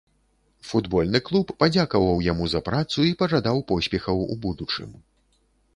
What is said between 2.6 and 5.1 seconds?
працу і пажадаў поспехаў у будучым.